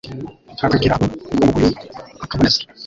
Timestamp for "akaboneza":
2.23-2.61